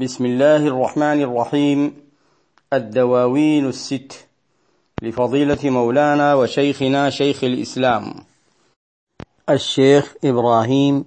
بسم 0.00 0.26
الله 0.26 0.56
الرحمن 0.56 1.22
الرحيم. 1.22 1.96
الدواوين 2.72 3.68
الست 3.68 4.26
لفضيلة 5.02 5.70
مولانا 5.70 6.34
وشيخنا 6.34 7.10
شيخ 7.10 7.44
الإسلام 7.44 8.14
الشيخ 9.50 10.14
إبراهيم 10.24 11.04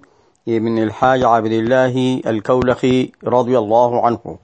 ابن 0.48 0.82
الحاج 0.82 1.22
عبد 1.22 1.52
الله 1.52 2.20
الكولخي 2.26 3.12
رضي 3.24 3.58
الله 3.58 4.06
عنه. 4.06 4.38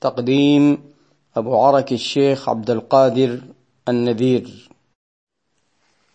تقديم 0.00 0.92
أبو 1.36 1.56
عرك 1.60 1.92
الشيخ 1.92 2.48
عبد 2.48 2.70
القادر 2.70 3.40
النذير. 3.88 4.70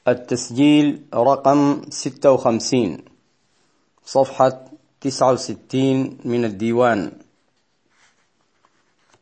التسجيل 0.07 1.01
رقم 1.13 1.81
ستة 1.89 2.31
وخمسين 2.31 3.05
صفحة 4.05 4.66
تسعة 5.07 5.31
وستين 5.31 6.17
من 6.25 6.45
الديوان. 6.45 7.11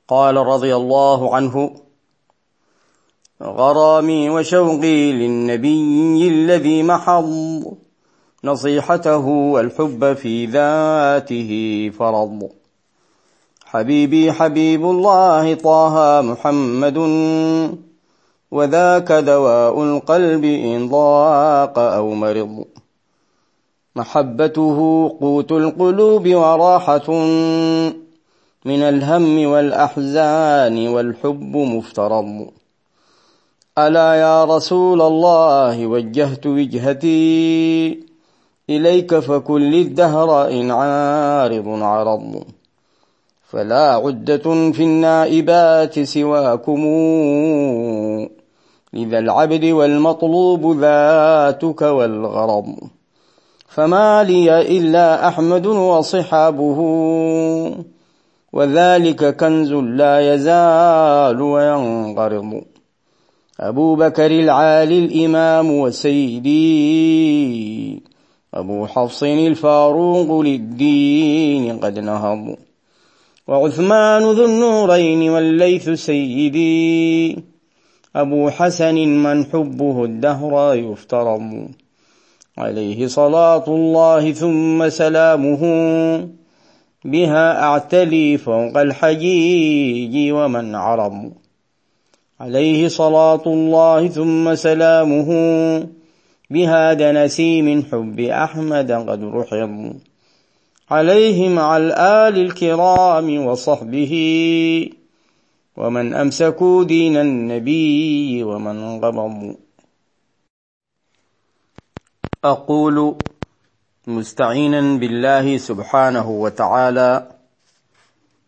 قال 0.08 0.38
رضي 0.38 0.76
الله 0.76 1.36
عنه 1.36 1.76
غرامي 3.44 4.30
وشوقي 4.30 5.12
للنبي 5.12 6.28
الذي 6.28 6.84
محض 6.84 7.30
نصيحته 8.44 9.26
والحب 9.28 10.14
في 10.14 10.46
ذاته 10.46 11.52
فرض. 12.00 12.50
حبيبي 13.66 14.32
حبيب 14.32 14.84
الله 14.86 15.54
طه 15.54 16.22
محمد 16.22 16.98
وذاك 18.52 19.12
دواء 19.12 19.84
القلب 19.84 20.44
إن 20.44 20.90
ضاق 20.90 21.80
أو 21.80 22.14
مرض. 22.14 22.66
محبته 23.98 25.10
قوت 25.22 25.52
القلوب 25.52 26.28
وراحة 26.28 27.14
من 28.66 28.82
الهم 28.82 29.46
والأحزان 29.46 30.88
والحب 30.88 31.58
مفترض. 31.58 32.48
ألا 33.78 34.14
يا 34.16 34.44
رسول 34.44 35.02
الله 35.02 35.88
وجهت 35.88 36.48
وجهتي 36.48 38.00
إليك 38.70 39.20
فكل 39.20 39.74
الدهر 39.76 40.50
إن 40.50 40.72
عارض 40.72 41.68
عرض. 41.68 42.44
فلا 43.50 43.94
عدة 43.96 44.72
في 44.72 44.84
النائبات 44.84 46.00
سواكم. 46.00 46.82
لذا 48.94 49.20
العبد 49.20 49.66
والمطلوب 49.66 50.80
ذاتك 50.80 51.82
والغرض. 51.82 52.95
فما 53.76 54.24
لي 54.24 54.48
إلا 54.78 55.28
أحمد 55.28 55.66
وصحابه 55.68 56.80
وذلك 58.54 59.36
كنز 59.36 59.74
لا 59.74 60.34
يزال 60.34 61.42
وينقرض. 61.42 62.62
أبو 63.60 63.96
بكر 63.96 64.32
العالي 64.32 65.00
الإمام 65.00 65.72
وسيدي 65.72 66.64
أبو 68.54 68.88
حفص 68.88 69.24
الفاروق 69.24 70.42
للدين 70.42 71.80
قد 71.80 72.00
نهض. 72.00 72.56
وعثمان 73.48 74.24
ذو 74.24 74.46
النورين 74.46 75.30
والليث 75.30 75.90
سيدي 75.90 77.44
أبو 78.16 78.50
حسن 78.50 78.96
من 78.96 79.46
حبه 79.46 80.04
الدهر 80.04 80.76
يفترض. 80.76 81.68
عليه 82.58 83.08
صلاة 83.08 83.64
الله 83.68 84.32
ثم 84.32 84.90
سلامه 84.90 85.62
بها 87.06 87.64
أعتلي 87.64 88.38
فوق 88.38 88.78
الحجيج 88.78 90.32
ومن 90.32 90.76
عرض 90.76 91.32
عليه 92.40 92.88
صلاة 92.88 93.44
الله 93.48 94.08
ثم 94.08 94.56
سلامه 94.56 95.30
بها 96.50 96.94
دنسي 96.94 97.62
من 97.62 97.84
حب 97.84 98.20
أحمد 98.20 98.92
قد 98.92 99.24
رحض 99.24 99.94
عليه 100.92 101.50
مع 101.50 101.78
الآل 101.78 102.38
الكرام 102.38 103.46
وصحبه 103.46 104.14
ومن 105.78 106.14
أمسكوا 106.14 106.84
دين 106.84 107.18
النبي 107.18 108.44
ومن 108.44 109.00
قبضوا 109.00 109.65
أقول 112.46 113.18
مستعينا 114.08 114.98
بالله 114.98 115.58
سبحانه 115.58 116.30
وتعالى 116.30 117.36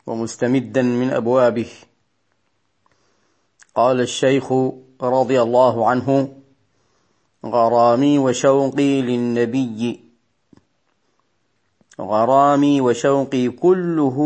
ومستمدا 0.08 0.82
من 0.82 1.10
أبوابه. 1.10 1.70
قال 3.76 4.02
الشيخ 4.02 4.54
رضي 5.02 5.42
الله 5.42 5.90
عنه 5.90 6.30
غرامي 7.46 8.20
وشوقي 8.20 9.02
للنبي. 9.02 10.00
غرامي 12.02 12.82
وشوقي 12.82 13.50
كله 13.50 14.18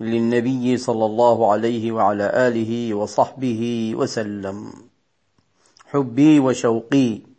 للنبي 0.00 0.76
صلى 0.76 1.06
الله 1.06 1.52
عليه 1.52 1.92
وعلى 1.92 2.48
آله 2.48 2.94
وصحبه 2.94 3.92
وسلم. 3.94 4.72
حبي 5.90 6.40
وشوقي. 6.40 7.31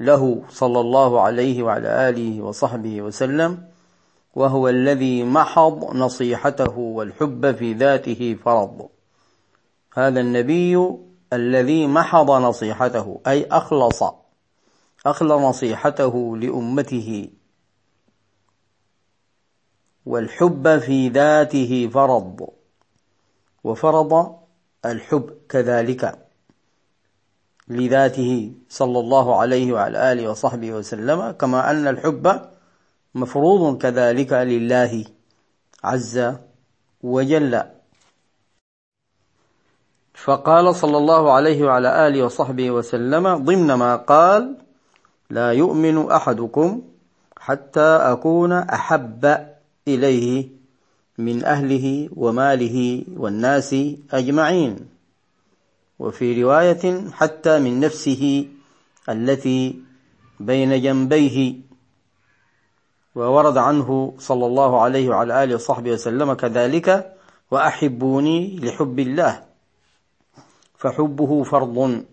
له 0.00 0.42
صلى 0.48 0.80
الله 0.80 1.20
عليه 1.20 1.62
وعلى 1.62 2.08
آله 2.08 2.42
وصحبه 2.42 3.02
وسلم 3.02 3.68
وهو 4.34 4.68
الذي 4.68 5.24
محض 5.24 5.96
نصيحته 5.96 6.78
والحب 6.78 7.52
في 7.56 7.72
ذاته 7.72 8.36
فرض. 8.44 8.88
هذا 9.94 10.20
النبي 10.20 10.96
الذي 11.32 11.86
محض 11.86 12.30
نصيحته 12.30 13.20
أي 13.26 13.46
أخلص 13.46 14.02
أخلص 15.06 15.32
نصيحته 15.32 16.36
لأمته. 16.36 17.30
والحب 20.06 20.78
في 20.78 21.08
ذاته 21.08 21.90
فرض 21.94 22.48
وفرض 23.64 24.38
الحب 24.84 25.38
كذلك. 25.48 26.31
لذاته 27.72 28.52
صلى 28.68 28.98
الله 28.98 29.26
عليه 29.40 29.72
وعلى 29.72 30.12
آله 30.12 30.30
وصحبه 30.30 30.72
وسلم 30.72 31.30
كما 31.40 31.70
أن 31.70 31.88
الحب 31.88 32.24
مفروض 33.14 33.78
كذلك 33.78 34.32
لله 34.32 35.04
عز 35.84 36.16
وجل. 37.02 37.62
فقال 40.14 40.74
صلى 40.74 40.96
الله 40.96 41.32
عليه 41.32 41.58
وعلى 41.64 42.08
آله 42.08 42.24
وصحبه 42.24 42.70
وسلم 42.70 43.24
ضمن 43.42 43.74
ما 43.74 43.96
قال 43.96 44.56
لا 45.30 45.52
يؤمن 45.52 46.10
أحدكم 46.10 46.82
حتى 47.38 47.90
أكون 48.14 48.52
أحب 48.52 49.22
إليه 49.88 50.48
من 51.18 51.44
أهله 51.44 52.08
وماله 52.16 53.04
والناس 53.16 53.76
أجمعين. 54.12 55.01
وفي 55.98 56.42
رواية 56.42 57.10
حتى 57.10 57.58
من 57.58 57.80
نفسه 57.80 58.48
التي 59.08 59.82
بين 60.40 60.82
جنبيه 60.82 61.54
وورد 63.14 63.56
عنه 63.56 64.14
صلى 64.18 64.46
الله 64.46 64.80
عليه 64.80 65.08
وعلى 65.08 65.44
آله 65.44 65.54
وصحبه 65.54 65.90
وسلم 65.90 66.32
كذلك 66.32 67.16
وأحبوني 67.50 68.58
لحب 68.58 68.98
الله 68.98 69.44
فحبه 70.76 71.42
فرض. 71.42 72.04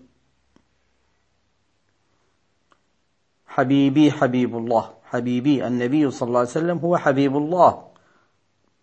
حبيبي 3.48 4.12
حبيب 4.12 4.58
الله 4.58 4.94
حبيبي 5.04 5.68
النبي 5.68 6.12
صلى 6.12 6.28
الله 6.28 6.40
عليه 6.40 6.50
وسلم 6.50 6.78
هو 6.78 6.98
حبيب 6.98 7.38
الله 7.38 7.84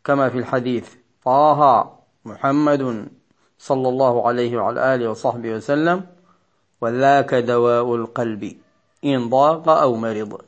كما 0.05 0.29
في 0.29 0.39
الحديث 0.39 0.95
طه 1.25 1.61
محمد 2.25 3.09
صلى 3.59 3.89
الله 3.89 4.29
عليه 4.29 4.57
وعلى 4.57 4.95
آله 4.95 5.11
وصحبه 5.11 5.55
وسلم 5.55 6.07
وذاك 6.81 7.35
دواء 7.35 7.95
القلب 7.95 8.57
إن 9.05 9.29
ضاق 9.29 9.69
أو 9.69 9.97
مرض 9.97 10.41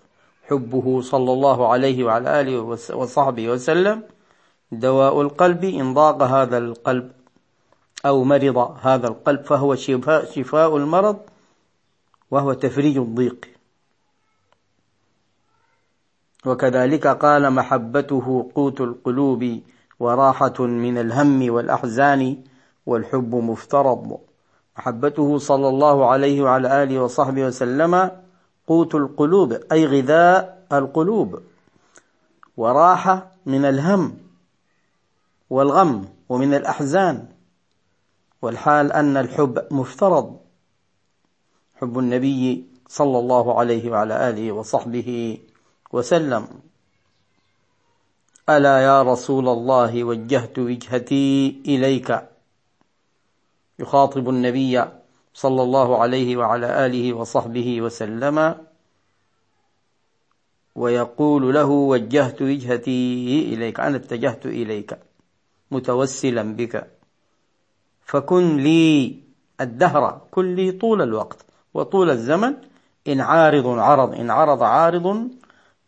حبه 0.49 1.01
صلى 1.01 1.33
الله 1.33 1.69
عليه 1.69 2.05
وعلى 2.05 2.41
آله 2.41 2.59
وصحبه 2.97 3.49
وسلم 3.49 4.03
دواء 4.73 5.21
القلب 5.21 5.65
إن 5.65 5.95
ضاق 5.95 6.23
هذا 6.23 6.59
القلب 6.59 7.13
أو 8.07 8.25
مرض 8.25 8.77
هذا 8.81 9.09
القلب 9.09 9.43
فهو 9.45 9.75
شفاء, 9.75 10.25
شفاء 10.25 10.77
المرض 10.77 11.19
وهو 12.31 12.53
تفريج 12.53 12.97
الضيق 12.97 13.49
وكذلك 16.47 17.07
قال 17.07 17.51
محبته 17.53 18.51
قوت 18.55 18.81
القلوب 18.81 19.61
وراحة 20.01 20.59
من 20.61 20.99
الهم 20.99 21.51
والأحزان 21.53 22.37
والحب 22.89 23.35
مفترض. 23.35 24.19
محبته 24.79 25.39
صلى 25.39 25.69
الله 25.69 26.07
عليه 26.11 26.43
وعلى 26.43 26.83
آله 26.83 26.97
وصحبه 27.03 27.43
وسلم 27.45 28.11
قوت 28.67 28.95
القلوب 28.95 29.53
أي 29.73 29.87
غذاء 29.87 30.67
القلوب. 30.73 31.43
وراحة 32.57 33.15
من 33.47 33.65
الهم 33.65 34.17
والغم 35.51 36.09
ومن 36.29 36.55
الأحزان. 36.55 37.29
والحال 38.43 38.93
أن 38.93 39.17
الحب 39.17 39.55
مفترض. 39.71 40.37
حب 41.77 41.99
النبي 41.99 42.65
صلى 42.89 43.19
الله 43.19 43.59
عليه 43.59 43.91
وعلى 43.91 44.15
آله 44.29 44.53
وصحبه 44.53 45.39
وسلم. 45.93 46.45
ألا 48.49 48.77
يا 48.81 49.03
رسول 49.03 49.49
الله 49.49 50.05
وجهت 50.05 50.59
وجهتي 50.59 51.29
إليك. 51.67 52.38
يخاطب 53.79 54.29
النبي 54.29 54.85
صلى 55.35 55.63
الله 55.63 55.99
عليه 55.99 56.37
وعلى 56.37 56.87
آله 56.87 57.13
وصحبه 57.13 57.83
وسلم 57.83 58.55
ويقول 60.75 61.55
له 61.55 61.67
وجهت 61.67 62.43
وجهتي 62.43 63.55
إليك 63.55 63.81
أنا 63.81 63.97
اتجهت 63.97 64.47
إليك 64.47 64.99
متوسلا 65.71 66.43
بك 66.43 66.87
فكن 68.05 68.57
لي 68.57 69.19
الدهر 69.61 70.21
كن 70.31 70.55
لي 70.55 70.73
طول 70.73 71.03
الوقت 71.03 71.45
وطول 71.75 72.11
الزمن 72.11 72.55
إن 73.09 73.21
عارض 73.21 73.67
عرض 73.67 74.15
إن 74.15 74.31
عرض 74.31 74.63
عارض 74.63 75.29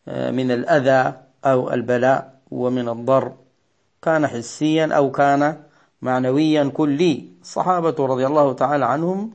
آه، 0.09 0.31
من 0.31 0.51
الأذى 0.51 1.15
أو 1.45 1.71
البلاء 1.73 2.41
ومن 2.51 2.89
الضر 2.89 3.33
كان 4.03 4.27
حسيا 4.27 4.95
أو 4.95 5.11
كان 5.11 5.63
معنويا 6.03 6.73
كلي. 6.75 7.29
الصحابة 7.43 8.07
رضي 8.07 8.27
الله 8.27 8.53
تعالى 8.53 8.85
عنهم 8.85 9.33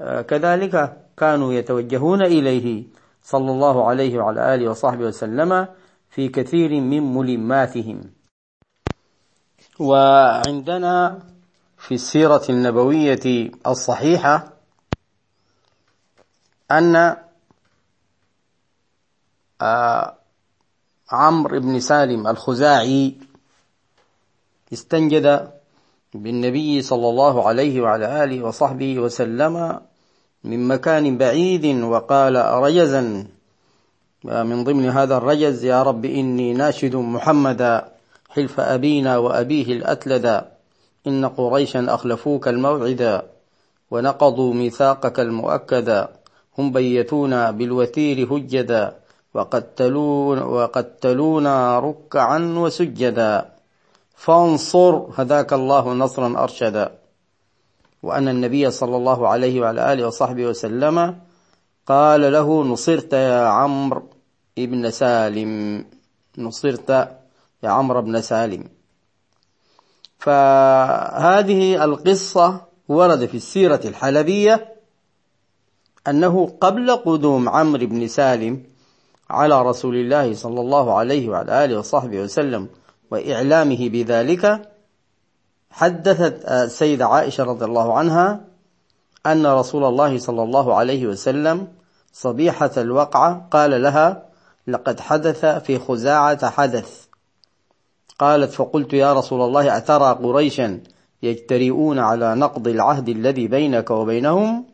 آه، 0.00 0.22
كذلك 0.22 1.06
كانوا 1.16 1.52
يتوجهون 1.52 2.22
إليه 2.22 2.84
صلى 3.22 3.50
الله 3.50 3.88
عليه 3.88 4.18
وعلى 4.18 4.54
آله 4.54 4.70
وصحبه 4.70 5.04
وسلم 5.04 5.68
في 6.10 6.28
كثير 6.28 6.80
من 6.80 7.14
ملماتهم. 7.14 8.00
وعندنا 9.78 11.18
في 11.78 11.94
السيرة 11.94 12.42
النبوية 12.50 13.50
الصحيحة 13.66 14.52
أن 16.70 17.16
آه، 19.60 20.14
عمرو 21.10 21.60
بن 21.60 21.80
سالم 21.80 22.26
الخزاعي 22.26 23.14
استنجد 24.72 25.57
بالنبي 26.14 26.82
صلى 26.82 27.08
الله 27.08 27.48
عليه 27.48 27.80
وعلى 27.80 28.24
آله 28.24 28.42
وصحبه 28.44 28.98
وسلم 28.98 29.80
من 30.44 30.68
مكان 30.68 31.18
بعيد 31.18 31.66
وقال 31.82 32.36
رجزا 32.36 33.26
من 34.24 34.64
ضمن 34.64 34.88
هذا 34.88 35.16
الرجز 35.16 35.64
يا 35.64 35.82
رب 35.82 36.04
إني 36.04 36.52
ناشد 36.52 36.96
محمدا 36.96 37.88
حلف 38.30 38.60
أبينا 38.60 39.18
وأبيه 39.18 39.72
الأتلدا 39.72 40.48
إن 41.06 41.26
قريشا 41.26 41.94
أخلفوك 41.94 42.48
الموعدا 42.48 43.22
ونقضوا 43.90 44.54
ميثاقك 44.54 45.20
المؤكدا 45.20 46.08
هم 46.58 46.72
بيتونا 46.72 47.50
بالوتير 47.50 48.34
هجدا 48.34 48.94
وقتلون 49.34 50.38
وقتلونا 50.38 51.78
ركعا 51.78 52.54
وسجدا. 52.56 53.57
فانصر 54.18 54.94
هداك 55.14 55.52
الله 55.52 55.92
نصرا 55.94 56.42
أرشدا. 56.42 56.98
وأن 58.02 58.28
النبي 58.28 58.70
صلى 58.70 58.96
الله 58.96 59.28
عليه 59.28 59.60
وعلى 59.60 59.92
آله 59.92 60.06
وصحبه 60.06 60.46
وسلم 60.46 61.18
قال 61.86 62.32
له 62.32 62.64
نصرت 62.64 63.12
يا 63.12 63.46
عمرو 63.46 64.02
ابن 64.58 64.90
سالم. 64.90 65.84
نصرت 66.38 66.90
يا 67.62 67.68
عمرو 67.68 68.02
بن 68.02 68.20
سالم. 68.20 68.68
فهذه 70.18 71.84
القصة 71.84 72.60
ورد 72.88 73.26
في 73.26 73.36
السيرة 73.36 73.80
الحلبية 73.84 74.74
أنه 76.08 76.56
قبل 76.60 76.90
قدوم 76.90 77.48
عمرو 77.48 77.86
بن 77.86 78.08
سالم 78.08 78.62
على 79.30 79.62
رسول 79.62 79.96
الله 79.96 80.34
صلى 80.34 80.60
الله 80.60 80.98
عليه 80.98 81.28
وعلى 81.28 81.64
آله 81.64 81.78
وصحبه 81.78 82.20
وسلم 82.20 82.68
وإعلامه 83.10 83.88
بذلك 83.88 84.70
حدثت 85.70 86.44
السيدة 86.44 87.06
عائشة 87.06 87.44
رضي 87.44 87.64
الله 87.64 87.98
عنها 87.98 88.40
أن 89.26 89.46
رسول 89.46 89.84
الله 89.84 90.18
صلى 90.18 90.42
الله 90.42 90.74
عليه 90.74 91.06
وسلم 91.06 91.68
صبيحة 92.12 92.70
الوقعة 92.76 93.48
قال 93.50 93.82
لها 93.82 94.22
لقد 94.66 95.00
حدث 95.00 95.46
في 95.46 95.78
خزاعة 95.78 96.50
حدث 96.50 97.04
قالت 98.18 98.52
فقلت 98.52 98.92
يا 98.92 99.12
رسول 99.12 99.42
الله 99.42 99.76
أترى 99.76 100.18
قريشا 100.22 100.80
يجترئون 101.22 101.98
على 101.98 102.34
نقض 102.34 102.68
العهد 102.68 103.08
الذي 103.08 103.48
بينك 103.48 103.90
وبينهم؟ 103.90 104.64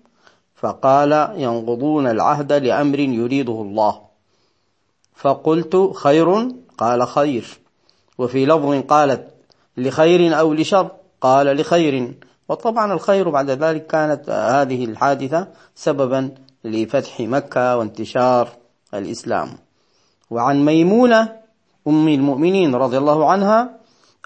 فقال 0.55 1.13
ينقضون 1.37 2.07
العهد 2.07 2.53
لأمر 2.53 2.99
يريده 2.99 3.53
الله 3.53 4.01
فقلت 5.15 5.93
خير؟ 5.95 6.49
قال 6.79 7.07
خير 7.07 7.64
وفي 8.19 8.47
لفظ 8.47 8.83
قالت 8.89 9.29
لخير 9.77 10.39
أو 10.39 10.53
لشر 10.53 10.91
قال 11.21 11.47
لخير. 11.47 12.15
وطبعا 12.49 12.93
الخير 12.93 13.31
بعد 13.31 13.51
ذلك 13.51 13.87
كانت 13.87 14.31
هذه 14.31 14.85
الحادثة 14.85 15.49
سببا 15.75 16.31
لفتح 16.65 17.21
مكة 17.21 17.77
وانتشار 17.77 18.49
الإسلام. 18.95 19.49
وعن 20.31 20.65
ميمونة 20.65 21.33
أم 21.89 22.09
المؤمنين 22.09 22.75
رضي 22.75 22.99
الله 22.99 23.31
عنها 23.31 23.71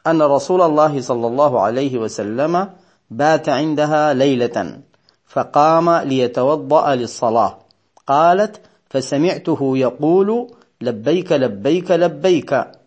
أن 0.06 0.22
رسول 0.22 0.62
الله 0.62 1.00
صلى 1.00 1.26
الله 1.26 1.60
عليه 1.60 1.98
وسلم 1.98 2.68
بات 3.10 3.48
عندها 3.48 4.14
ليلة 4.14 4.78
فقام 5.26 5.90
ليتوضأ 5.90 6.94
للصلاة. 6.94 7.58
قالت 8.06 8.60
فسمعته 8.90 9.76
يقول 9.76 10.50
لبيك 10.80 11.32
لبيك 11.32 11.90
لبيك 11.90 12.77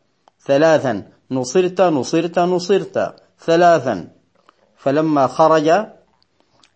ثلاثا. 0.45 1.03
نصرت 1.31 1.81
نصرت 1.81 2.39
نصرت. 2.39 3.15
ثلاثا. 3.45 4.07
فلما 4.77 5.27
خرج 5.27 5.67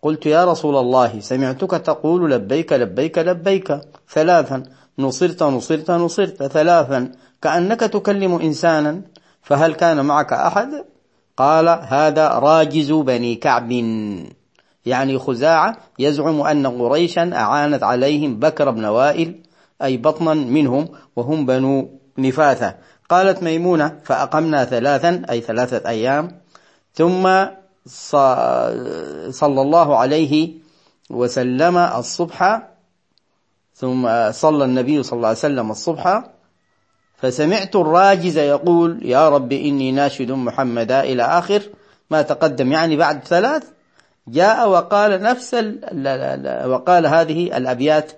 قلت 0.02 0.26
يا 0.26 0.44
رسول 0.44 0.76
الله 0.76 1.20
سمعتك 1.20 1.70
تقول 1.70 2.30
لبيك 2.30 2.72
لبيك 2.72 3.18
لبيك. 3.18 3.80
ثلاثا. 4.08 4.62
نصرت 4.98 5.42
نصرت 5.42 5.90
نصرت. 5.90 6.42
ثلاثا. 6.42 7.12
كأنك 7.42 7.80
تكلم 7.80 8.34
إنسانا. 8.34 9.02
فهل 9.42 9.74
كان 9.74 10.04
معك 10.04 10.32
أحد؟ 10.32 10.84
قال 11.36 11.68
هذا 11.68 12.28
راجز 12.28 12.92
بني 12.92 13.34
كعب. 13.34 13.70
يعني 14.86 15.18
خزاعة 15.18 15.76
يزعم 15.98 16.40
أن 16.40 16.66
قريشا 16.66 17.34
أعانت 17.34 17.82
عليهم 17.82 18.38
بكر 18.38 18.70
بن 18.70 18.84
وائل 18.84 19.42
أي 19.82 19.96
بطنا 19.96 20.34
منهم 20.34 20.88
وهم 21.16 21.46
بنو 21.46 21.90
نفاثة 22.18 22.74
قالت 23.08 23.42
ميمونة 23.42 24.00
فأقمنا 24.04 24.64
ثلاثا 24.64 25.22
أي 25.30 25.40
ثلاثة 25.40 25.88
أيام. 25.88 26.40
ثم 26.94 27.22
صلى 29.30 29.62
الله 29.62 29.96
عليه 29.96 30.52
وسلم 31.10 31.76
الصبح. 31.76 32.62
ثم 33.74 34.32
صلى 34.32 34.64
النبي 34.64 35.02
صلى 35.02 35.16
الله 35.16 35.28
عليه 35.28 35.38
وسلم 35.38 35.70
الصبح. 35.70 36.24
فسمعت 37.16 37.76
الراجز 37.76 38.38
يقول 38.38 39.00
يا 39.02 39.28
رب 39.28 39.52
إني 39.52 39.92
ناشد 39.92 40.30
محمدا 40.32 41.00
إلى 41.00 41.22
آخر 41.22 41.62
ما 42.10 42.22
تقدم. 42.22 42.72
يعني 42.72 42.96
بعد 42.96 43.24
ثلاث 43.24 43.62
جاء 44.28 44.68
وقال 44.68 45.22
نفس 45.22 45.54
وقال 46.66 47.06
هذه 47.06 47.56
الأبيات 47.56 48.12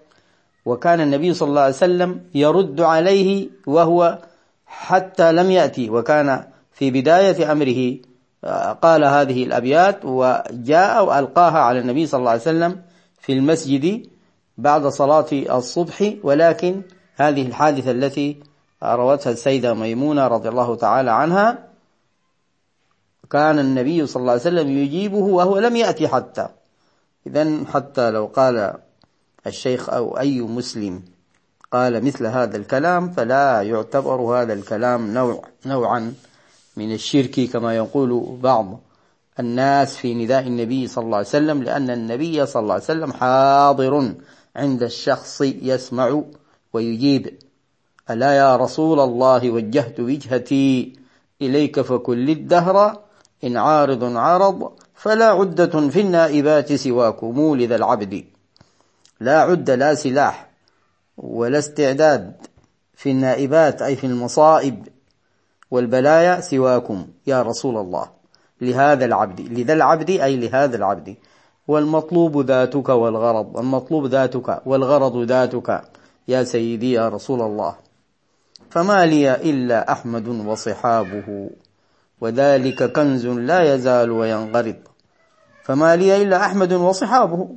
وكان 0.68 1.00
النبي 1.00 1.34
صلى 1.34 1.48
الله 1.48 1.60
عليه 1.60 1.74
وسلم 1.74 2.20
يرد 2.34 2.80
عليه 2.80 3.48
وهو 3.66 4.18
حتى 4.66 5.32
لم 5.32 5.50
يأتي 5.50 5.90
وكان 5.90 6.44
في 6.72 6.90
بداية 6.90 7.52
أمره 7.52 7.96
آه، 8.44 8.72
قال 8.72 9.04
هذه 9.04 9.44
الأبيات 9.44 10.04
وجاء 10.04 11.04
وألقاها 11.04 11.58
على 11.58 11.78
النبي 11.78 12.06
صلى 12.06 12.18
الله 12.18 12.30
عليه 12.30 12.40
وسلم 12.40 12.82
في 13.20 13.32
المسجد 13.32 14.06
بعد 14.58 14.86
صلاة 14.86 15.26
الصبح 15.32 16.14
ولكن 16.22 16.82
هذه 17.16 17.46
الحادثة 17.46 17.90
التي 17.90 18.36
روتها 18.82 19.30
السيدة 19.32 19.74
ميمونة 19.74 20.26
رضي 20.26 20.48
الله 20.48 20.76
تعالى 20.76 21.10
عنها 21.10 21.58
كان 23.30 23.58
النبي 23.58 24.06
صلى 24.06 24.20
الله 24.20 24.32
عليه 24.32 24.40
وسلم 24.40 24.68
يجيبه 24.78 25.16
وهو 25.16 25.58
لم 25.58 25.76
يأتي 25.76 26.08
حتى. 26.08 26.48
إذا 27.26 27.64
حتى 27.72 28.10
لو 28.10 28.26
قال 28.26 28.74
الشيخ 29.48 29.90
أو 29.90 30.18
أي 30.18 30.40
مسلم 30.40 31.02
قال 31.72 32.04
مثل 32.04 32.26
هذا 32.26 32.56
الكلام 32.56 33.10
فلا 33.10 33.62
يعتبر 33.62 34.20
هذا 34.20 34.52
الكلام 34.52 35.14
نوع 35.14 35.42
نوعا 35.66 36.14
من 36.76 36.92
الشرك 36.92 37.40
كما 37.40 37.76
يقول 37.76 38.38
بعض 38.42 38.80
الناس 39.40 39.96
في 39.96 40.14
نداء 40.14 40.46
النبي 40.46 40.86
صلى 40.86 41.04
الله 41.04 41.16
عليه 41.16 41.26
وسلم 41.26 41.62
لأن 41.62 41.90
النبي 41.90 42.46
صلى 42.46 42.62
الله 42.62 42.74
عليه 42.74 42.84
وسلم 42.84 43.12
حاضر 43.12 44.14
عند 44.56 44.82
الشخص 44.82 45.40
يسمع 45.42 46.22
ويجيب. 46.72 47.38
ألا 48.10 48.32
يا 48.32 48.56
رسول 48.56 49.00
الله 49.00 49.50
وجهت 49.50 50.00
وجهتي 50.00 50.92
إليك 51.42 51.80
فكل 51.80 52.30
الدهر 52.30 53.02
إن 53.44 53.56
عارض 53.56 54.16
عرض 54.16 54.72
فلا 54.94 55.26
عدة 55.26 55.88
في 55.88 56.00
النائبات 56.00 56.72
سواكم 56.72 57.56
لذا 57.56 57.76
العبد. 57.76 58.24
لا 59.20 59.40
عد 59.40 59.70
لا 59.70 59.94
سلاح 59.94 60.48
ولا 61.16 61.58
استعداد 61.58 62.32
في 62.94 63.10
النائبات 63.10 63.82
أي 63.82 63.96
في 63.96 64.06
المصائب 64.06 64.88
والبلايا 65.70 66.40
سواكم 66.40 67.06
يا 67.26 67.42
رسول 67.42 67.76
الله 67.76 68.10
لهذا 68.60 69.04
العبد 69.04 69.40
لذا 69.40 69.72
العبد 69.72 70.10
أي 70.10 70.36
لهذا 70.36 70.76
العبد. 70.76 71.16
والمطلوب 71.68 72.40
ذاتك 72.40 72.88
والغرض 72.88 73.58
المطلوب 73.58 74.06
ذاتك 74.06 74.62
والغرض 74.66 75.16
ذاتك 75.16 75.82
يا 76.28 76.44
سيدي 76.44 76.92
يا 76.92 77.08
رسول 77.08 77.42
الله. 77.42 77.76
فما 78.70 79.06
لي 79.06 79.34
إلا 79.34 79.92
أحمد 79.92 80.28
وصحابه 80.28 81.50
وذلك 82.20 82.92
كنز 82.92 83.26
لا 83.26 83.74
يزال 83.74 84.10
وينقرض. 84.10 84.76
فما 85.64 85.96
لي 85.96 86.22
إلا 86.22 86.36
أحمد 86.44 86.72
وصحابه. 86.72 87.48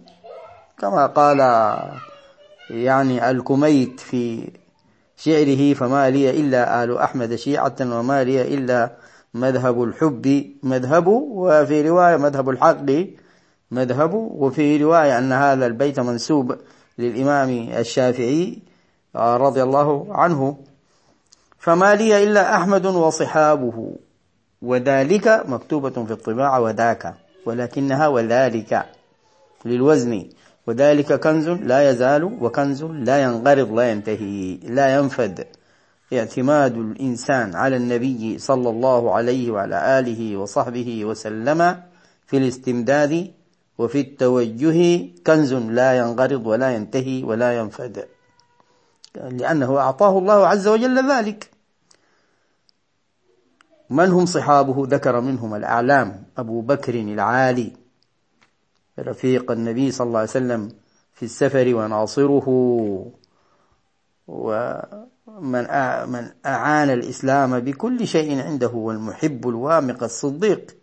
كما 0.82 1.06
قال 1.06 1.40
يعني 2.70 3.30
الكميت 3.30 4.00
في 4.00 4.52
شعره 5.18 5.74
فما 5.74 6.10
لي 6.10 6.30
إلا 6.30 6.84
آل 6.84 6.98
أحمد 6.98 7.36
شيعة 7.36 7.76
وما 7.82 8.24
لي 8.24 8.42
إلا 8.42 8.92
مذهب 9.34 9.84
الحب 9.84 10.46
مذهب 10.64 11.08
وفي 11.08 11.90
رواية 11.90 12.18
مذهب 12.18 12.50
الحق 12.50 12.86
مذهب 13.72 14.14
وفي 14.14 14.84
رواية 14.84 15.18
أن 15.18 15.32
هذا 15.32 15.66
البيت 15.66 16.00
منسوب 16.00 16.56
للإمام 16.98 17.50
الشافعي 17.50 18.60
رضي 19.16 19.64
الله 19.64 20.08
عنه. 20.16 20.58
فما 21.60 21.96
لي 21.96 22.24
إلا 22.24 22.56
أحمد 22.56 22.86
وصحابه 22.86 23.96
وذلك 24.62 25.44
مكتوبة 25.46 26.06
في 26.06 26.12
الطباعة 26.12 26.62
وذاك 26.62 27.14
ولكنها 27.46 28.08
وذلك 28.08 28.86
للوزن. 29.66 30.30
وذلك 30.68 31.20
كنز 31.20 31.50
لا 31.50 31.90
يزال 31.90 32.24
وكنز 32.24 32.84
لا 32.84 33.24
ينقرض 33.24 33.72
لا 33.74 33.92
ينتهي 33.92 34.56
لا 34.56 34.96
ينفد. 34.96 35.48
اعتماد 36.14 36.78
الإنسان 36.78 37.56
على 37.56 37.76
النبي 37.76 38.38
صلى 38.38 38.70
الله 38.70 39.14
عليه 39.14 39.52
وعلى 39.52 40.00
آله 40.00 40.38
وصحبه 40.38 41.06
وسلم 41.06 41.84
في 42.28 42.38
الاستمداد 42.38 43.32
وفي 43.78 44.00
التوجه 44.00 45.10
كنز 45.28 45.54
لا 45.54 45.98
ينقرض 45.98 46.48
ولا 46.48 46.76
ينتهي 46.76 47.24
ولا 47.24 47.58
ينفد. 47.60 48.08
لأنه 49.16 49.78
أعطاه 49.78 50.18
الله 50.18 50.48
عز 50.48 50.68
وجل 50.68 51.12
ذلك. 51.12 51.50
من 53.90 54.10
هم 54.12 54.26
صحابه؟ 54.26 54.88
ذكر 54.88 55.22
منهم 55.22 55.56
الأعلام 55.56 56.24
أبو 56.38 56.62
بكر 56.62 56.96
العالي. 56.96 57.81
رفيق 59.00 59.52
النبي 59.52 59.92
صلى 59.92 60.08
الله 60.08 60.20
عليه 60.20 60.30
وسلم 60.30 60.70
في 61.14 61.24
السفر 61.26 61.76
وناصره. 61.76 62.48
ومن 64.28 65.64
من 66.12 66.24
أعان 66.46 66.90
الإسلام 66.90 67.60
بكل 67.60 68.08
شيء 68.08 68.42
عنده 68.42 68.72
والمحب 68.74 69.48
الوامق 69.50 70.04
الصديق 70.04 70.78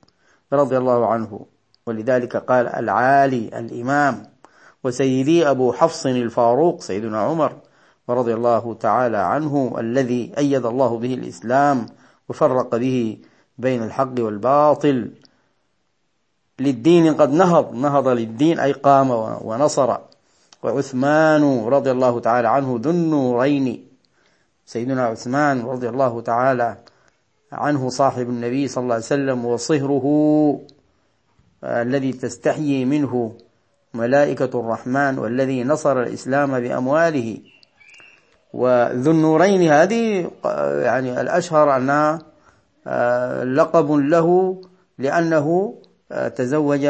رضي 0.53 0.77
الله 0.77 1.07
عنه. 1.07 1.47
ولذلك 1.87 2.37
قال 2.37 2.69
العالي 2.69 3.49
الإمام 3.59 4.23
وسيدي 4.85 5.51
أبو 5.51 5.73
حفص 5.73 6.07
الفاروق 6.07 6.81
سيدنا 6.81 7.21
عمر 7.21 7.53
رضي 8.09 8.35
الله 8.35 8.75
تعالى 8.75 9.17
عنه 9.17 9.77
الذي 9.79 10.33
أيد 10.39 10.67
الله 10.67 10.99
به 10.99 11.15
الإسلام 11.15 11.87
وفرق 12.29 12.77
به 12.77 13.19
بين 13.59 13.83
الحق 13.83 14.15
والباطل. 14.19 15.13
للدين 16.61 17.15
قد 17.15 17.33
نهض 17.33 17.75
نهض 17.75 18.09
للدين 18.09 18.59
أي 18.59 18.73
قام 18.73 19.11
ونصر. 19.43 19.97
وعثمان 20.63 21.65
رضي 21.65 21.91
الله 21.91 22.21
تعالى 22.21 22.49
عنه 22.49 22.79
ذو 22.83 22.91
النورين. 22.91 23.89
سيدنا 24.67 25.07
عثمان 25.07 25.63
رضي 25.63 25.89
الله 25.89 26.21
تعالى 26.21 26.77
عنه 27.53 27.89
صاحب 27.89 28.29
النبي 28.29 28.69
صلى 28.69 28.83
الله 28.83 28.95
عليه 28.95 29.05
وسلم 29.05 29.45
وصهره 29.45 30.07
الذي 31.65 32.13
تستحيي 32.13 32.85
منه 32.85 33.33
ملائكة 33.95 34.61
الرحمن 34.61 35.19
والذي 35.19 35.65
نصر 35.65 36.03
الإسلام 36.03 36.61
بأمواله. 36.61 37.39
وذو 38.53 39.11
النورين 39.11 39.73
هذه 39.73 40.31
يعني 40.83 41.21
الأشهر 41.21 41.77
أنها 41.77 42.19
آه، 42.87 43.45
لقب 43.45 43.93
له 43.93 44.61
لأنه 44.99 45.75
آه، 45.75 45.88
تزوج 46.11 46.89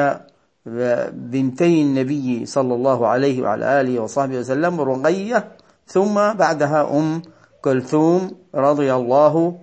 بنتي 1.13 1.83
النبي 1.83 2.47
صلى 2.47 2.75
الله 2.75 3.07
عليه 3.07 3.43
وعلى 3.43 3.81
آله 3.81 4.01
وصحبه 4.01 4.39
وسلم 4.39 4.81
رقية 4.81 5.49
ثم 5.87 6.15
بعدها 6.15 6.99
أم 6.99 7.23
كلثوم 7.63 8.31
رضي 8.55 8.95
الله 8.95 9.59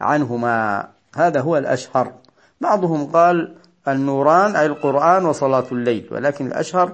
عنهما. 0.00 0.88
هذا 1.14 1.40
هو 1.40 1.56
الأشهر. 1.56 2.12
بعضهم 2.60 3.06
قال 3.06 3.54
النوران 3.88 4.56
أي 4.56 4.66
القرآن 4.66 5.26
وصلاة 5.26 5.64
الليل 5.72 6.08
ولكن 6.10 6.46
الأشهر 6.46 6.92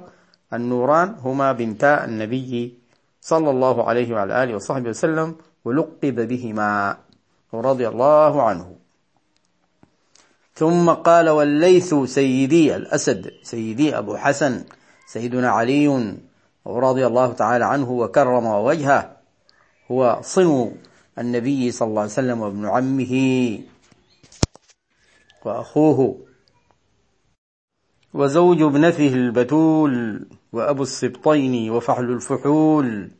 النوران 0.53 1.15
هما 1.23 1.53
بنتا 1.53 2.05
النبي 2.05 2.79
صلى 3.21 3.51
الله 3.51 3.89
عليه 3.89 4.15
وعلى 4.15 4.45
آله 4.45 4.55
وصحبه 4.55 4.89
وسلم 4.91 5.35
ولقب 5.65 6.29
بهما 6.29 6.97
رضي 7.55 7.89
الله 7.89 8.43
عنه. 8.43 8.84
ثم 10.55 10.91
قال 10.91 11.29
والليث 11.29 11.95
سيدي 11.95 12.77
الأسد 12.77 13.31
سيدي 13.43 13.99
أبو 13.99 14.17
حسن 14.17 14.65
سيدنا 15.07 15.51
علي 15.51 16.15
رضي 16.67 17.07
الله 17.07 17.33
تعالى 17.33 17.65
عنه 17.65 17.91
وكرم 17.91 18.47
وجهه 18.47 19.17
هو 19.91 20.19
صنو 20.23 20.73
النبي 21.19 21.71
صلى 21.71 21.89
الله 21.89 22.01
عليه 22.01 22.13
وسلم 22.13 22.41
وابن 22.41 22.67
عمه 22.67 23.15
وأخوه. 25.45 26.21
وزوج 28.15 28.63
ابنته 28.63 29.09
البتول 29.15 30.27
وأبو 30.53 30.83
السبطين 30.83 31.71
وفحل 31.71 32.11
الفحول. 32.11 33.11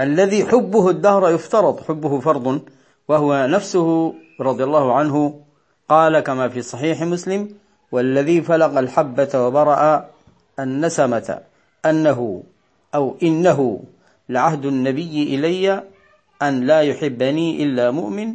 الذي 0.00 0.44
حبه 0.44 0.90
الدهر 0.90 1.30
يفترض 1.30 1.80
حبه 1.80 2.20
فرض 2.20 2.62
وهو 3.08 3.46
نفسه 3.46 4.14
رضي 4.40 4.64
الله 4.64 4.94
عنه 4.94 5.44
قال 5.88 6.20
كما 6.20 6.48
في 6.48 6.62
صحيح 6.62 7.02
مسلم 7.02 7.48
والذي 7.92 8.42
فلق 8.42 8.78
الحبة 8.78 9.46
وبرأ 9.46 10.10
النسمة 10.60 11.40
أنه 11.86 12.42
أو 12.94 13.16
إنه 13.22 13.82
لعهد 14.28 14.66
النبي 14.66 15.34
إلي 15.34 15.82
أن 16.42 16.66
لا 16.66 16.82
يحبني 16.82 17.62
إلا 17.62 17.90
مؤمن 17.90 18.34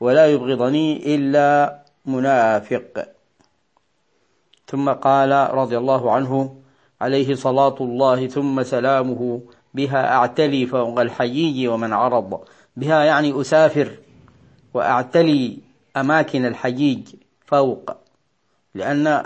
ولا 0.00 0.26
يبغضني 0.26 1.14
إلا 1.14 1.78
منافق. 2.06 3.08
ثم 4.66 4.92
قال 4.92 5.32
رضي 5.54 5.78
الله 5.78 6.12
عنه 6.12 6.56
عليه 7.00 7.34
صلاة 7.34 7.76
الله 7.80 8.26
ثم 8.26 8.62
سلامه 8.62 9.40
بها 9.74 10.14
أعتلي 10.14 10.66
فوق 10.66 11.00
الحيي 11.00 11.68
ومن 11.68 11.92
عرض 11.92 12.40
بها 12.76 13.04
يعني 13.04 13.40
أسافر 13.40 13.90
وأعتلي 14.74 15.67
أماكن 16.00 16.46
الحجيج 16.46 17.08
فوق 17.46 17.90
لأن 18.74 19.22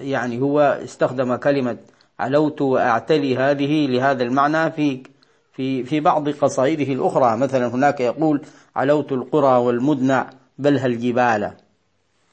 يعني 0.00 0.40
هو 0.40 0.60
استخدم 0.84 1.36
كلمة 1.36 1.76
علوت 2.18 2.62
وأعتلي 2.62 3.36
هذه 3.36 3.86
لهذا 3.86 4.22
المعنى 4.22 4.70
في 4.70 5.02
في 5.52 5.84
في 5.84 6.00
بعض 6.00 6.28
قصائده 6.28 6.92
الأخرى. 6.92 7.36
مثلا 7.36 7.66
هناك 7.66 8.00
يقول 8.00 8.42
علوت 8.76 9.12
القرى 9.12 9.58
والمدن 9.58 10.24
بلها 10.58 10.86
الجبال 10.86 11.52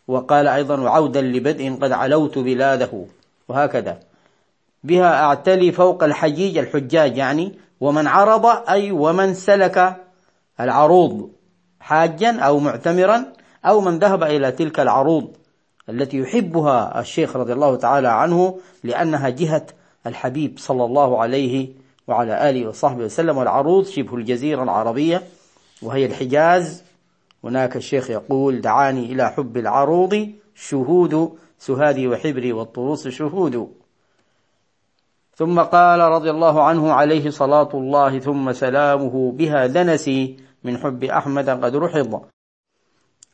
وقال 0.07 0.47
أيضا 0.47 0.79
وعودا 0.81 1.21
لبدء 1.21 1.77
قد 1.81 1.91
علوت 1.91 2.38
بلاده 2.38 3.05
وهكذا. 3.47 4.00
بها 4.83 5.23
أعتلي 5.23 5.71
فوق 5.71 6.03
الحجيج 6.03 6.57
الحجاج 6.57 7.17
يعني 7.17 7.59
ومن 7.81 8.07
عرض 8.07 8.45
أي 8.69 8.91
ومن 8.91 9.33
سلك 9.33 9.95
العروض 10.59 11.31
حاجا 11.79 12.39
أو 12.39 12.59
معتمرا 12.59 13.25
أو 13.65 13.82
من 13.82 14.00
ذهب 14.00 14.24
إلى 14.24 14.51
تلك 14.51 14.79
العروض 14.79 15.36
التي 15.89 16.17
يحبها 16.17 17.00
الشيخ 17.00 17.36
رضي 17.36 17.53
الله 17.53 17.75
تعالى 17.75 18.08
عنه 18.08 18.60
لأنها 18.84 19.29
جهة 19.29 19.65
الحبيب 20.08 20.58
صلى 20.58 20.86
الله 20.86 21.22
عليه 21.22 21.70
وعلى 22.08 22.50
آله 22.50 22.67
وصحبه 22.67 23.03
وسلم 23.03 23.38
والعروض 23.38 23.86
شبه 23.86 24.15
الجزيرة 24.15 24.63
العربية 24.63 25.24
وهي 25.82 26.05
الحجاز. 26.05 26.84
هناك 27.43 27.75
الشيخ 27.75 28.10
يقول 28.10 28.62
دعاني 28.62 29.05
إلى 29.05 29.29
حب 29.29 29.58
العروض 29.58 30.29
شهود 30.55 31.38
سهادي 31.60 32.08
وحبري 32.08 32.53
والطروس 32.53 33.08
شهود. 33.08 33.70
ثم 35.36 35.60
قال 35.60 36.00
رضي 36.00 36.29
الله 36.29 36.63
عنه 36.63 36.93
عليه 36.93 37.29
صلاة 37.29 37.70
الله 37.74 38.20
ثم 38.20 38.51
سلامه 38.51 39.32
بها 39.32 39.67
دنسي 39.67 40.38
من 40.63 40.77
حب 40.77 41.03
أحمد 41.03 41.50
قد 41.50 41.75
رحض 41.75 42.22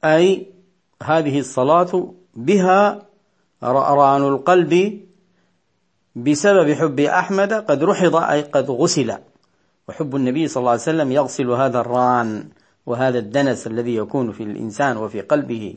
أي 0.05 0.47
هذه 1.03 1.39
الصلاة 1.39 2.13
بها 2.35 3.05
رأران 3.63 4.21
القلب 4.23 5.01
بسبب 6.15 6.73
حب 6.73 6.99
أحمد 6.99 7.53
قد 7.53 7.83
رحض 7.83 8.15
أي 8.15 8.41
قد 8.41 8.71
غسل. 8.71 9.13
وحب 9.89 10.15
النبي 10.15 10.47
صلى 10.47 10.61
الله 10.61 10.71
عليه 10.71 10.81
وسلم 10.81 11.11
يغسل 11.11 11.49
هذا 11.49 11.79
الران 11.79 12.47
وهذا 12.85 13.19
الدنس 13.19 13.67
الذي 13.67 13.95
يكون 13.95 14.31
في 14.31 14.43
الإنسان 14.43 14.97
وفي 14.97 15.21
قلبه. 15.21 15.75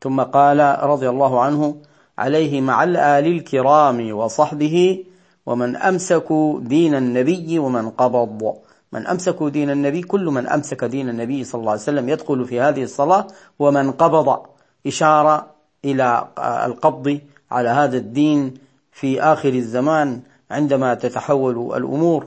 ثم 0.00 0.20
قال 0.20 0.60
رضي 0.82 1.08
الله 1.08 1.40
عنه 1.40 1.76
عليه 2.18 2.60
مع 2.60 2.84
الآل 2.84 3.26
الكرام 3.26 4.12
وصحبه 4.12 5.04
ومن 5.46 5.76
أمسكوا 5.76 6.60
دين 6.60 6.94
النبي 6.94 7.58
ومن 7.58 7.90
قبض 7.90 8.56
من 8.92 9.06
أمسكوا 9.06 9.48
دين 9.48 9.70
النبي 9.70 10.02
كل 10.02 10.24
من 10.24 10.46
أمسك 10.46 10.84
دين 10.84 11.08
النبي 11.08 11.44
صلى 11.44 11.58
الله 11.58 11.70
عليه 11.70 11.82
وسلم 11.82 12.08
يدخل 12.08 12.44
في 12.44 12.60
هذه 12.60 12.82
الصلاة 12.82 13.26
ومن 13.58 13.92
قبض 13.92 14.46
إشارة 14.86 15.46
إلى 15.84 16.28
القبض 16.38 17.20
على 17.50 17.68
هذا 17.68 17.96
الدين 17.96 18.54
في 18.92 19.22
آخر 19.22 19.48
الزمان 19.48 20.20
عندما 20.50 20.94
تتحول 20.94 21.76
الأمور. 21.76 22.26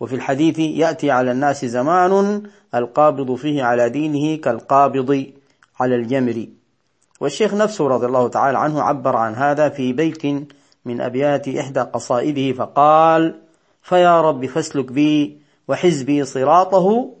وفي 0.00 0.14
الحديث 0.14 0.58
يأتي 0.58 1.10
على 1.10 1.32
الناس 1.32 1.64
زمان 1.64 2.42
القابض 2.74 3.34
فيه 3.34 3.62
على 3.62 3.88
دينه 3.88 4.40
كالقابض 4.40 5.26
على 5.80 5.94
الجمر. 5.94 6.46
والشيخ 7.20 7.54
نفسه 7.54 7.88
رضي 7.88 8.06
الله 8.06 8.28
تعالى 8.28 8.58
عنه 8.58 8.82
عبر 8.82 9.16
عن 9.16 9.34
هذا 9.34 9.68
في 9.68 9.92
بيت 9.92 10.26
من 10.84 11.00
أبيات 11.00 11.48
إحدى 11.48 11.80
قصائده 11.80 12.52
فقال 12.52 13.34
فيا 13.82 14.20
رب 14.20 14.46
فاسلك 14.46 14.92
بي 14.92 15.41
وحزبي 15.68 16.24
صراطه 16.24 17.14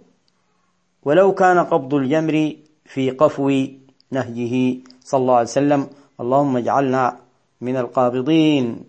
ولو 1.02 1.34
كان 1.34 1.58
قبض 1.58 1.94
الجمر 1.94 2.56
في 2.84 3.10
قفو 3.10 3.66
نهجه 4.10 4.78
صلى 5.04 5.20
الله 5.20 5.34
عليه 5.34 5.48
وسلم. 5.48 5.88
اللهم 6.20 6.56
اجعلنا 6.56 7.18
من 7.60 7.76
القابضين 7.76 8.84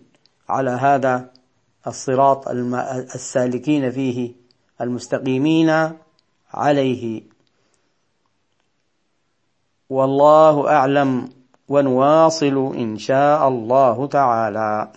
على 0.48 0.70
هذا 0.70 1.30
الصراط 1.86 2.48
السالكين 3.14 3.90
فيه 3.90 4.32
المستقيمين 4.80 5.70
عليه. 6.54 7.22
والله 9.90 10.68
أعلم 10.68 11.28
ونواصل 11.68 12.56
إن 12.76 12.98
شاء 12.98 13.48
الله 13.48 14.06
تعالى. 14.06 14.92